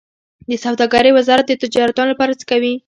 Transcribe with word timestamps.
د 0.49 0.51
سوداګرۍ 0.63 1.11
وزارت 1.13 1.45
د 1.47 1.53
تجارانو 1.63 2.09
لپاره 2.11 2.37
څه 2.39 2.45
کوي؟ 2.51 2.73